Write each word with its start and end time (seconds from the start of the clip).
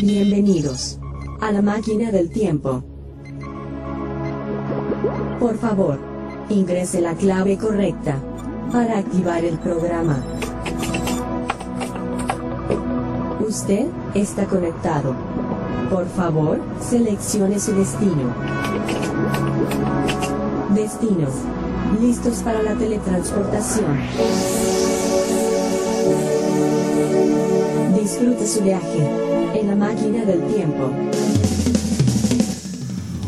Bienvenidos 0.00 0.98
a 1.40 1.52
la 1.52 1.62
máquina 1.62 2.10
del 2.10 2.28
tiempo. 2.28 2.82
Por 5.38 5.56
favor, 5.56 6.00
ingrese 6.48 7.00
la 7.00 7.14
clave 7.14 7.56
correcta 7.56 8.18
para 8.72 8.98
activar 8.98 9.44
el 9.44 9.56
programa. 9.58 10.20
Usted 13.46 13.86
está 14.14 14.46
conectado. 14.46 15.14
Por 15.90 16.06
favor, 16.08 16.60
seleccione 16.80 17.60
su 17.60 17.72
destino. 17.72 18.34
Destino. 20.74 21.28
Listos 22.00 22.38
para 22.42 22.62
la 22.64 22.74
teletransportación. 22.74 23.96
Disfrute 27.94 28.46
su 28.46 28.60
viaje 28.60 29.43
en 29.54 29.68
la 29.68 29.76
máquina 29.76 30.24
del 30.24 30.46
tiempo. 30.52 30.90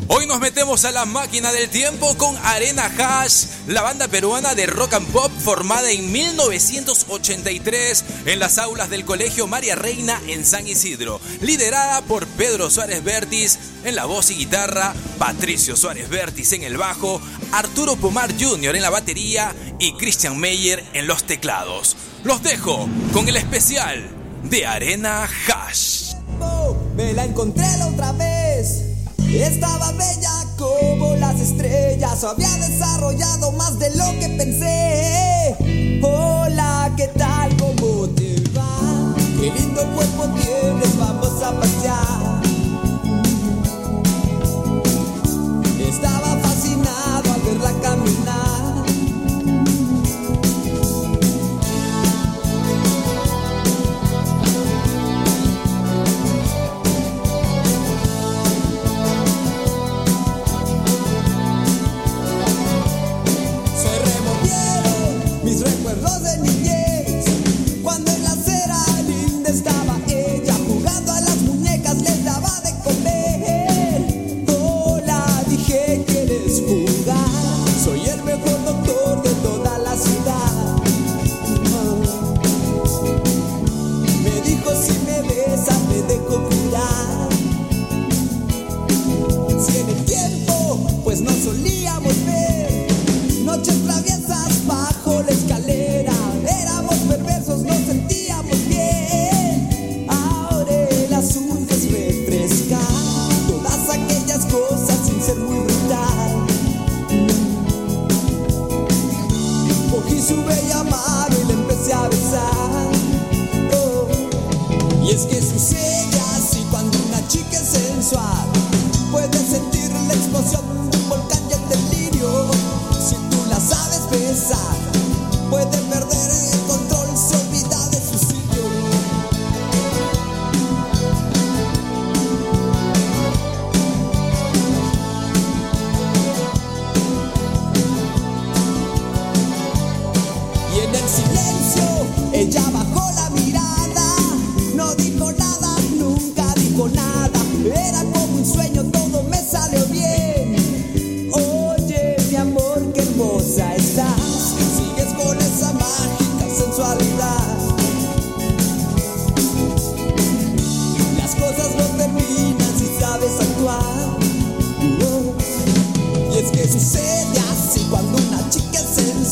Hoy 0.08 0.26
nos 0.26 0.40
metemos 0.40 0.84
a 0.84 0.92
la 0.92 1.04
máquina 1.04 1.52
del 1.52 1.68
tiempo 1.68 2.16
con 2.16 2.36
Arena 2.42 2.90
Hash, 2.98 3.46
la 3.66 3.82
banda 3.82 4.08
peruana 4.08 4.54
de 4.54 4.66
rock 4.66 4.94
and 4.94 5.06
pop 5.08 5.30
formada 5.38 5.90
en 5.90 6.10
1983 6.10 8.04
en 8.26 8.38
las 8.38 8.58
aulas 8.58 8.88
del 8.88 9.04
Colegio 9.04 9.46
María 9.46 9.74
Reina 9.74 10.20
en 10.26 10.44
San 10.44 10.66
Isidro, 10.66 11.20
liderada 11.40 12.02
por 12.02 12.26
Pedro 12.26 12.70
Suárez 12.70 13.02
Vértiz 13.04 13.58
en 13.84 13.94
la 13.96 14.04
voz 14.04 14.30
y 14.30 14.34
guitarra, 14.34 14.94
Patricio 15.18 15.76
Suárez 15.76 16.08
Vértiz 16.08 16.52
en 16.52 16.62
el 16.62 16.76
bajo, 16.76 17.20
Arturo 17.52 17.96
Pomar 17.96 18.32
Jr. 18.40 18.76
en 18.76 18.82
la 18.82 18.90
batería 18.90 19.54
y 19.78 19.92
Christian 19.94 20.38
Meyer 20.38 20.84
en 20.92 21.06
los 21.06 21.24
teclados. 21.24 21.96
Los 22.24 22.42
dejo 22.42 22.88
con 23.12 23.28
el 23.28 23.36
especial 23.36 24.08
de 24.44 24.66
Arena 24.66 25.28
Hash. 25.48 26.05
Me 26.96 27.12
la 27.12 27.26
encontré 27.26 27.66
la 27.76 27.88
otra 27.88 28.12
vez. 28.12 28.84
Estaba 29.18 29.92
bella 29.92 30.32
como 30.56 31.14
las 31.16 31.38
estrellas. 31.38 32.24
Había 32.24 32.50
desarrollado 32.54 33.52
más 33.52 33.78
de 33.78 33.94
lo 33.96 34.18
que 34.18 34.30
pensé. 34.30 36.00
Hola, 36.02 36.90
¿qué 36.96 37.08
tal? 37.08 37.54
¿Cómo 37.58 38.08
te 38.16 38.42
va? 38.56 39.14
Qué 39.38 39.50
lindo 39.52 39.82
cuerpo 39.94 40.24
tienes. 40.40 40.98
Vamos 40.98 41.42
a 41.42 41.60
pasear. 41.60 42.35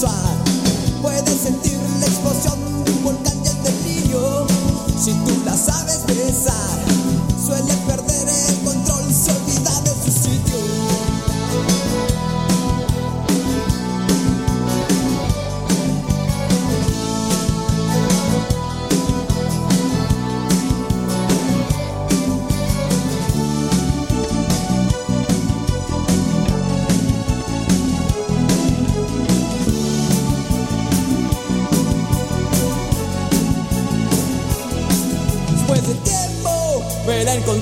Es 0.07 0.44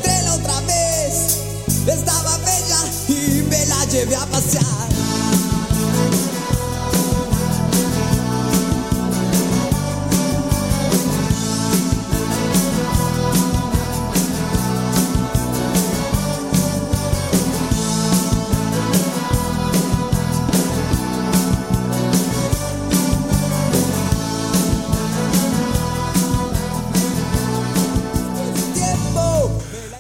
encontré 0.03 0.23
la 0.23 0.35
otra 0.35 0.61
vez. 0.63 1.39
Estaba 1.87 2.39
bella 2.39 2.79
y 3.09 3.43
me 3.43 3.67
la 3.67 3.85
llevé 3.87 4.17
a 4.17 4.27
pasear 4.27 5.22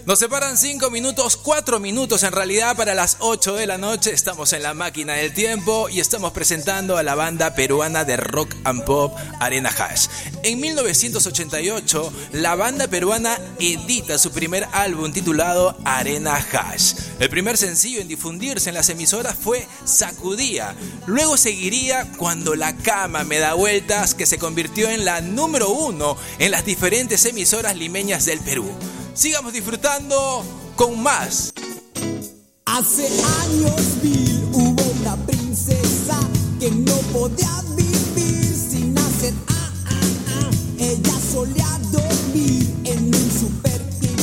Nos 0.04 0.18
separan 0.18 0.58
5 0.58 0.90
minutos, 0.90 1.36
4 1.36 1.78
minutos 1.78 2.24
en 2.24 2.32
realidad 2.32 2.76
para 2.76 2.92
las 2.92 3.18
8 3.20 3.54
de 3.54 3.68
la 3.68 3.78
noche. 3.78 4.12
Estamos 4.12 4.52
en 4.52 4.64
la 4.64 4.74
máquina 4.74 5.12
del 5.12 5.32
tiempo 5.32 5.88
y 5.88 6.00
estamos 6.00 6.32
presentando 6.32 6.96
a 6.96 7.04
la 7.04 7.14
banda 7.14 7.54
peruana 7.54 8.04
de 8.04 8.16
rock 8.16 8.52
and 8.64 8.82
pop 8.82 9.16
Arena 9.38 9.68
Hash. 9.68 10.08
En 10.42 10.58
1988, 10.58 12.12
la 12.32 12.56
banda 12.56 12.88
peruana 12.88 13.38
edita 13.60 14.18
su 14.18 14.32
primer 14.32 14.66
álbum 14.72 15.12
titulado 15.12 15.76
Arena 15.84 16.34
Hash. 16.34 16.94
El 17.20 17.30
primer 17.30 17.56
sencillo 17.56 18.00
en 18.00 18.08
difundirse 18.08 18.70
en 18.70 18.74
las 18.74 18.88
emisoras 18.88 19.36
fue 19.40 19.68
Sacudía. 19.84 20.74
Luego 21.06 21.36
seguiría 21.36 22.10
Cuando 22.16 22.56
la 22.56 22.76
cama 22.76 23.22
me 23.22 23.38
da 23.38 23.54
vueltas, 23.54 24.16
que 24.16 24.26
se 24.26 24.38
convirtió 24.38 24.90
en 24.90 25.04
la 25.04 25.20
número 25.20 25.68
uno 25.68 26.16
en 26.40 26.50
las 26.50 26.64
diferentes 26.64 27.24
emisoras 27.24 27.76
limeñas 27.76 28.24
del 28.24 28.40
Perú. 28.40 28.68
Sigamos 29.14 29.52
disfrutando 29.52 30.42
con 30.74 31.02
más. 31.02 31.52
Hace 32.64 33.06
años 33.42 33.82
mil 34.02 34.42
hubo 34.52 34.82
una 35.00 35.16
princesa 35.26 36.18
que 36.58 36.70
no 36.70 36.96
podía 37.12 37.62
vivir 37.76 38.54
sin 38.54 38.96
hacer 38.96 39.34
ah, 39.48 39.72
ah, 39.86 40.00
ah. 40.28 40.50
Ella 40.78 41.12
solía 41.30 41.78
dormir 41.90 42.74
en 42.84 43.04
un 43.06 43.30
super 43.38 43.80
king 44.00 44.16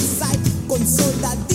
con 0.67 0.87
soldaditos. 0.87 1.48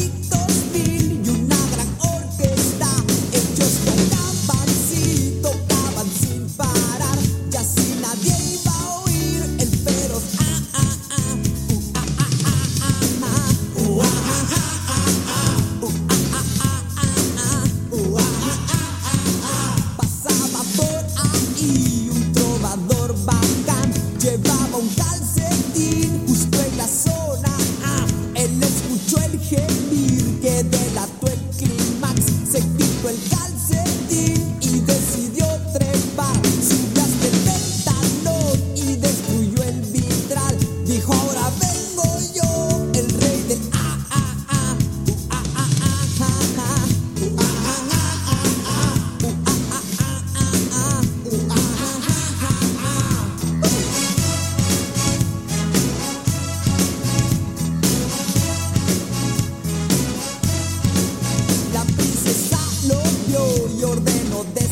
y 63.56 63.84
ordeno 63.84 64.44
de 64.54 64.63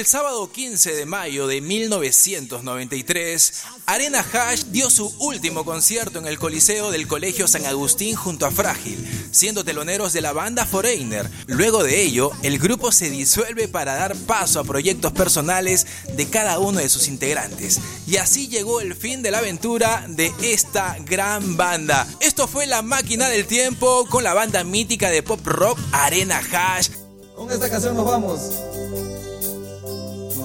El 0.00 0.06
sábado 0.06 0.50
15 0.50 0.94
de 0.94 1.04
mayo 1.04 1.46
de 1.46 1.60
1993, 1.60 3.52
Arena 3.84 4.24
Hash 4.32 4.62
dio 4.68 4.88
su 4.88 5.14
último 5.18 5.66
concierto 5.66 6.18
en 6.18 6.26
el 6.26 6.38
Coliseo 6.38 6.90
del 6.90 7.06
Colegio 7.06 7.46
San 7.46 7.66
Agustín 7.66 8.16
junto 8.16 8.46
a 8.46 8.50
Frágil, 8.50 9.06
siendo 9.30 9.62
teloneros 9.62 10.14
de 10.14 10.22
la 10.22 10.32
banda 10.32 10.64
Foreigner. 10.64 11.30
Luego 11.48 11.82
de 11.82 12.00
ello, 12.00 12.30
el 12.42 12.58
grupo 12.58 12.92
se 12.92 13.10
disuelve 13.10 13.68
para 13.68 13.94
dar 13.94 14.16
paso 14.16 14.58
a 14.60 14.64
proyectos 14.64 15.12
personales 15.12 15.86
de 16.16 16.30
cada 16.30 16.58
uno 16.60 16.78
de 16.78 16.88
sus 16.88 17.06
integrantes. 17.06 17.78
Y 18.06 18.16
así 18.16 18.48
llegó 18.48 18.80
el 18.80 18.94
fin 18.94 19.20
de 19.20 19.32
la 19.32 19.40
aventura 19.40 20.06
de 20.08 20.32
esta 20.40 20.96
gran 21.04 21.58
banda. 21.58 22.06
Esto 22.20 22.48
fue 22.48 22.64
La 22.66 22.80
Máquina 22.80 23.28
del 23.28 23.44
Tiempo 23.44 24.06
con 24.08 24.24
la 24.24 24.32
banda 24.32 24.64
mítica 24.64 25.10
de 25.10 25.22
pop 25.22 25.46
rock 25.46 25.78
Arena 25.92 26.40
Hash. 26.50 26.88
Con 27.36 27.50
esta 27.50 27.68
canción 27.68 27.94
nos 27.94 28.06
vamos. 28.06 28.69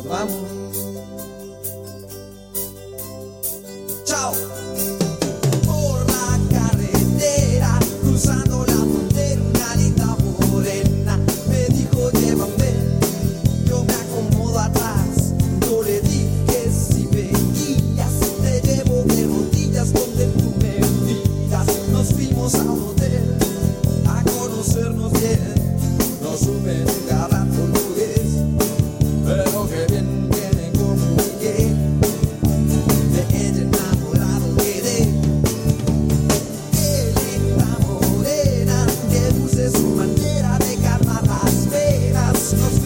Vamos. 0.07 0.35
Chao. 4.05 4.33
Por 5.65 6.05
la 6.07 6.39
carretera, 6.51 7.79
cruzando 8.01 8.54
Christ. 42.53 42.84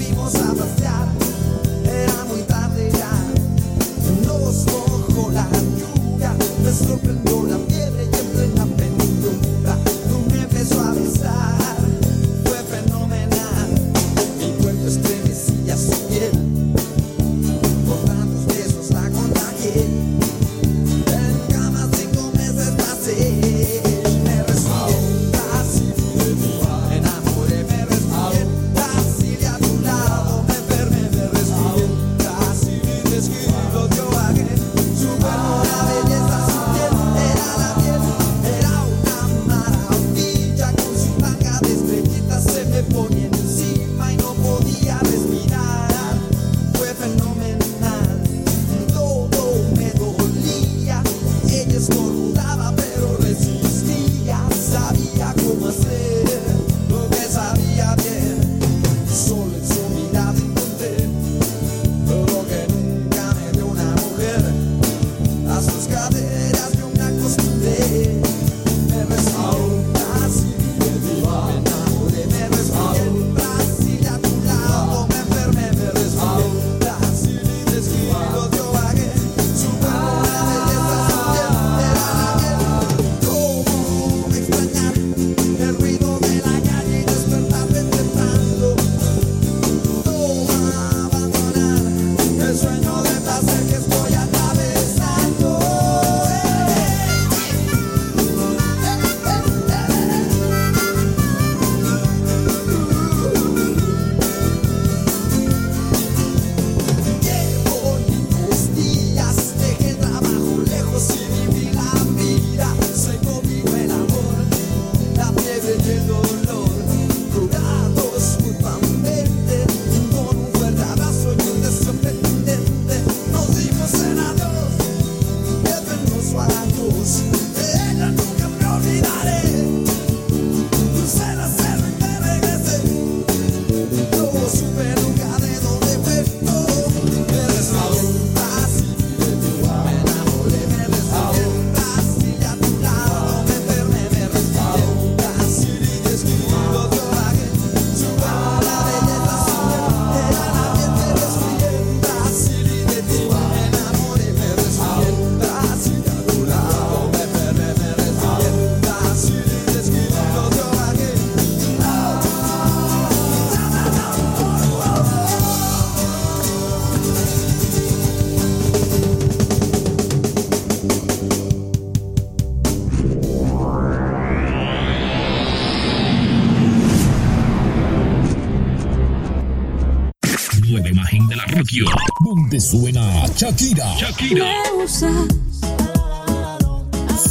Radio, 181.69 181.85
donde 182.25 182.59
suena 182.59 183.25
Shakira, 183.35 183.95
Shakira, 183.97 184.45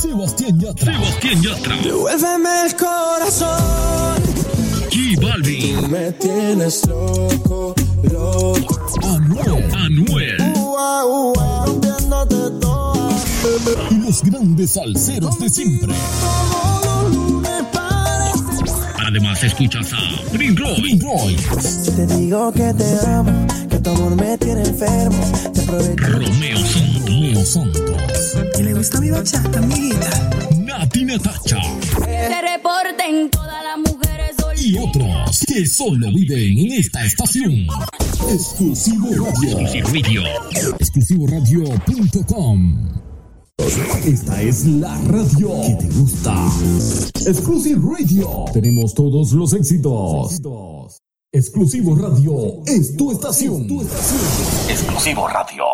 Sebastián 0.01 0.61
Yatra, 0.61 0.95
Sebastián 0.95 1.43
Yatra, 1.43 1.77
Devuélveme 1.83 2.67
el 2.67 2.77
corazón. 2.77 4.23
G 4.91 5.21
Balvin, 5.21 5.91
Me 5.91 6.13
tienes 6.13 6.87
loco, 6.87 7.75
loco. 8.03 8.91
Anuel, 9.03 9.75
Anuel. 9.75 10.53
Ua, 10.57 11.05
ua, 11.05 11.65
toda. 12.61 13.11
y 13.91 13.95
los 13.97 14.23
grandes 14.23 14.71
salseros 14.73 15.39
de 15.39 15.49
siempre. 15.49 15.95
Además 19.07 19.43
escuchas 19.43 19.93
a 19.95 20.33
Green 20.33 20.55
Roy, 20.57 20.77
Green 20.77 21.01
Roy, 21.01 21.37
Si 21.61 21.91
te 21.93 22.07
digo 22.07 22.53
que 22.53 22.75
te 22.75 23.07
amo, 23.07 23.47
tu 23.89 24.03
amor 24.03 24.17
me 24.17 24.37
tiene 24.39 24.63
enfermo, 24.63 25.19
te 25.53 25.61
aprovecho. 25.63 26.07
Romeo 26.07 26.59
Santos, 26.59 27.05
Romeo 27.07 27.45
Santos, 27.45 27.93
Y 28.59 28.63
le 28.63 28.75
gusta 28.75 29.01
mi 29.01 29.11
bachata, 29.11 29.59
amiguita. 29.59 30.31
Nati 30.59 31.05
Natacha 31.05 31.61
Se 32.05 32.41
reporten 32.43 33.31
todas 33.31 33.65
las 33.65 33.79
mujeres 33.79 34.37
y 34.61 34.77
otros 34.77 35.41
que 35.47 35.67
solo 35.67 36.09
viven 36.13 36.59
en 36.59 36.73
esta 36.73 37.05
estación. 37.05 37.67
Exclusivo 38.31 39.09
Radio. 39.11 39.59
Exclusivo 39.61 41.27
Radio. 41.27 41.65
Exclusivoradio.com. 41.75 42.89
Esta 44.05 44.43
es 44.43 44.67
la 44.67 44.97
radio 45.07 45.51
que 45.63 45.87
te 45.87 45.89
gusta. 45.99 46.35
Exclusive 47.27 47.81
Radio. 47.99 48.45
Tenemos 48.53 48.95
todos 48.95 49.33
los 49.33 49.53
éxitos. 49.55 50.41
Exclusivo 51.31 51.95
Radio 51.95 52.63
es 52.65 52.97
tu 52.97 53.13
estación. 53.13 53.67
Exclusivo 54.67 55.29
Radio. 55.29 55.65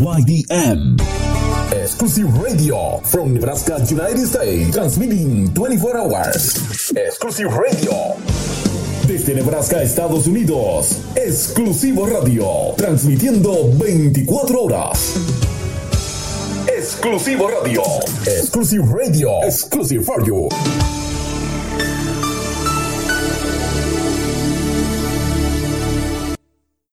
YDM. 0.00 0.96
Exclusive 1.70 2.30
Radio 2.42 2.98
from 3.04 3.34
Nebraska, 3.34 3.76
United 3.76 4.26
States. 4.26 4.70
Transmitting 4.74 5.52
24 5.52 5.98
hours. 5.98 6.92
Exclusive 6.96 7.50
Radio. 7.50 7.92
Desde 9.06 9.34
Nebraska, 9.34 9.82
Estados 9.82 10.26
Unidos. 10.26 11.02
Exclusivo 11.14 12.06
Radio. 12.06 12.74
Transmitiendo 12.78 13.68
24 13.74 14.62
horas. 14.62 15.16
Exclusivo 16.74 17.48
Radio. 17.48 17.82
Exclusive 18.24 18.86
Radio. 18.90 19.42
Exclusive 19.44 20.04
for 20.04 20.26
you. 20.26 20.48